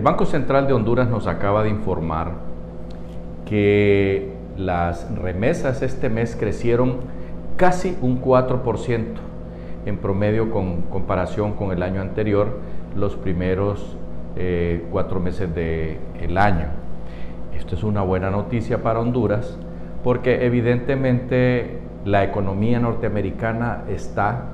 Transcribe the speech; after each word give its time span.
Banco 0.00 0.24
Central 0.24 0.66
de 0.66 0.72
Honduras 0.72 1.08
nos 1.08 1.26
acaba 1.26 1.62
de 1.62 1.68
informar 1.68 2.32
que 3.44 4.32
las 4.56 5.14
remesas 5.16 5.82
este 5.82 6.08
mes 6.08 6.36
crecieron 6.38 7.00
casi 7.56 7.96
un 8.00 8.20
4% 8.22 9.04
en 9.84 9.98
promedio 9.98 10.50
con 10.50 10.82
comparación 10.82 11.52
con 11.52 11.72
el 11.72 11.82
año 11.82 12.00
anterior, 12.00 12.58
los 12.96 13.16
primeros 13.16 13.96
eh, 14.36 14.84
cuatro 14.90 15.20
meses 15.20 15.54
del 15.54 16.38
año. 16.38 16.68
Esto 17.54 17.74
es 17.74 17.82
una 17.82 18.02
buena 18.02 18.30
noticia 18.30 18.82
para 18.82 19.00
Honduras 19.00 19.58
porque 20.02 20.46
evidentemente 20.46 21.78
la 22.04 22.24
economía 22.24 22.80
norteamericana 22.80 23.84
está 23.88 24.46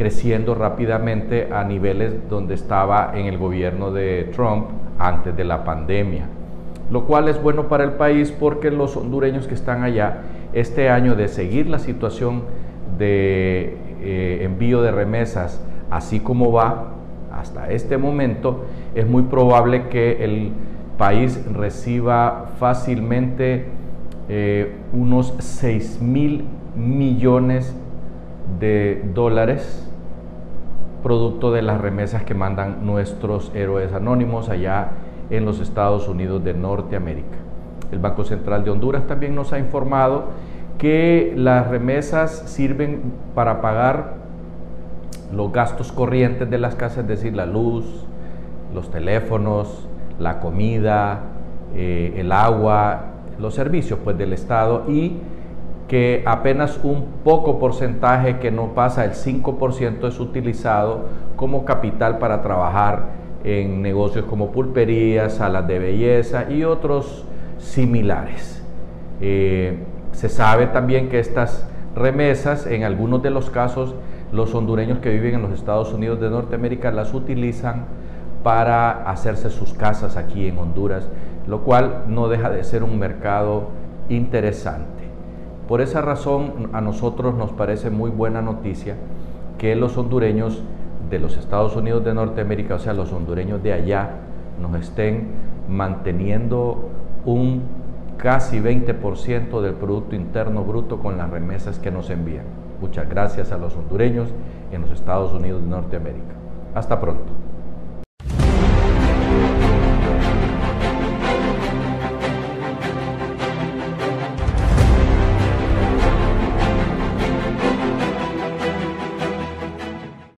creciendo 0.00 0.54
rápidamente 0.54 1.50
a 1.52 1.62
niveles 1.62 2.26
donde 2.30 2.54
estaba 2.54 3.12
en 3.14 3.26
el 3.26 3.36
gobierno 3.36 3.92
de 3.92 4.30
Trump 4.34 4.68
antes 4.98 5.36
de 5.36 5.44
la 5.44 5.62
pandemia, 5.62 6.24
lo 6.90 7.04
cual 7.04 7.28
es 7.28 7.42
bueno 7.42 7.68
para 7.68 7.84
el 7.84 7.92
país 7.92 8.32
porque 8.32 8.70
los 8.70 8.96
hondureños 8.96 9.46
que 9.46 9.52
están 9.52 9.82
allá 9.82 10.22
este 10.54 10.88
año 10.88 11.16
de 11.16 11.28
seguir 11.28 11.68
la 11.68 11.78
situación 11.78 12.44
de 12.96 13.76
eh, 14.00 14.38
envío 14.40 14.80
de 14.80 14.90
remesas 14.90 15.62
así 15.90 16.18
como 16.18 16.50
va 16.50 16.94
hasta 17.30 17.70
este 17.70 17.98
momento, 17.98 18.64
es 18.94 19.06
muy 19.06 19.24
probable 19.24 19.88
que 19.88 20.24
el 20.24 20.52
país 20.96 21.38
reciba 21.52 22.52
fácilmente 22.58 23.66
eh, 24.30 24.76
unos 24.94 25.34
6 25.40 26.00
mil 26.00 26.46
millones 26.74 27.76
de 28.58 29.04
dólares 29.12 29.89
producto 31.02 31.52
de 31.52 31.62
las 31.62 31.80
remesas 31.80 32.24
que 32.24 32.34
mandan 32.34 32.84
nuestros 32.84 33.52
héroes 33.54 33.92
anónimos 33.92 34.48
allá 34.48 34.90
en 35.30 35.44
los 35.44 35.60
Estados 35.60 36.08
Unidos 36.08 36.42
de 36.44 36.54
Norteamérica. 36.54 37.38
El 37.92 37.98
Banco 37.98 38.24
Central 38.24 38.64
de 38.64 38.70
Honduras 38.70 39.06
también 39.06 39.34
nos 39.34 39.52
ha 39.52 39.58
informado 39.58 40.26
que 40.78 41.34
las 41.36 41.68
remesas 41.68 42.42
sirven 42.46 43.12
para 43.34 43.60
pagar 43.60 44.14
los 45.34 45.52
gastos 45.52 45.92
corrientes 45.92 46.48
de 46.48 46.58
las 46.58 46.74
casas, 46.74 46.98
es 46.98 47.08
decir, 47.08 47.36
la 47.36 47.46
luz, 47.46 47.84
los 48.74 48.90
teléfonos, 48.90 49.88
la 50.18 50.40
comida, 50.40 51.20
eh, 51.74 52.14
el 52.16 52.32
agua, 52.32 53.04
los 53.38 53.54
servicios 53.54 53.98
pues, 54.02 54.16
del 54.18 54.32
Estado 54.32 54.84
y 54.88 55.18
que 55.90 56.22
apenas 56.24 56.78
un 56.84 57.04
poco 57.24 57.58
porcentaje 57.58 58.38
que 58.38 58.52
no 58.52 58.74
pasa 58.74 59.04
el 59.04 59.10
5% 59.10 60.06
es 60.06 60.20
utilizado 60.20 61.06
como 61.34 61.64
capital 61.64 62.18
para 62.18 62.42
trabajar 62.42 63.06
en 63.42 63.82
negocios 63.82 64.24
como 64.26 64.52
pulperías, 64.52 65.34
salas 65.34 65.66
de 65.66 65.80
belleza 65.80 66.48
y 66.48 66.62
otros 66.62 67.24
similares. 67.58 68.64
Eh, 69.20 69.80
se 70.12 70.28
sabe 70.28 70.68
también 70.68 71.08
que 71.08 71.18
estas 71.18 71.66
remesas, 71.96 72.68
en 72.68 72.84
algunos 72.84 73.20
de 73.24 73.30
los 73.30 73.50
casos, 73.50 73.96
los 74.30 74.54
hondureños 74.54 75.00
que 75.00 75.10
viven 75.10 75.34
en 75.34 75.42
los 75.42 75.50
Estados 75.50 75.92
Unidos 75.92 76.20
de 76.20 76.30
Norteamérica 76.30 76.92
las 76.92 77.12
utilizan 77.14 77.86
para 78.44 79.10
hacerse 79.10 79.50
sus 79.50 79.72
casas 79.74 80.16
aquí 80.16 80.46
en 80.46 80.56
Honduras, 80.56 81.08
lo 81.48 81.62
cual 81.62 82.04
no 82.06 82.28
deja 82.28 82.48
de 82.48 82.62
ser 82.62 82.84
un 82.84 82.96
mercado 82.96 83.70
interesante. 84.08 84.99
Por 85.70 85.80
esa 85.80 86.00
razón 86.00 86.70
a 86.72 86.80
nosotros 86.80 87.36
nos 87.36 87.52
parece 87.52 87.90
muy 87.90 88.10
buena 88.10 88.42
noticia 88.42 88.96
que 89.56 89.76
los 89.76 89.96
hondureños 89.96 90.64
de 91.08 91.20
los 91.20 91.36
Estados 91.36 91.76
Unidos 91.76 92.04
de 92.04 92.12
Norteamérica, 92.12 92.74
o 92.74 92.78
sea, 92.80 92.92
los 92.92 93.12
hondureños 93.12 93.62
de 93.62 93.72
allá, 93.72 94.10
nos 94.60 94.74
estén 94.74 95.28
manteniendo 95.68 96.88
un 97.24 97.62
casi 98.16 98.58
20% 98.58 99.60
del 99.60 99.74
Producto 99.74 100.16
Interno 100.16 100.64
Bruto 100.64 100.98
con 100.98 101.16
las 101.16 101.30
remesas 101.30 101.78
que 101.78 101.92
nos 101.92 102.10
envían. 102.10 102.46
Muchas 102.80 103.08
gracias 103.08 103.52
a 103.52 103.56
los 103.56 103.76
hondureños 103.76 104.28
en 104.72 104.80
los 104.80 104.90
Estados 104.90 105.32
Unidos 105.32 105.62
de 105.62 105.68
Norteamérica. 105.68 106.34
Hasta 106.74 107.00
pronto. 107.00 107.30